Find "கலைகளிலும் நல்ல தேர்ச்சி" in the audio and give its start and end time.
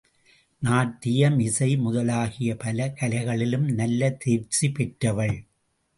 3.01-4.71